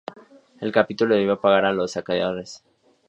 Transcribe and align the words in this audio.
El 0.59 0.71
capítulo 0.71 1.13
debió 1.13 1.39
pagar 1.39 1.63
a 1.65 1.73
los 1.73 1.91
saqueadores. 1.91 2.63